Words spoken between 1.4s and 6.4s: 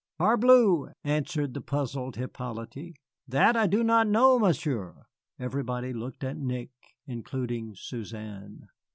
the puzzled Hippolyte, "that I do not know, Monsieur." Everybody looked at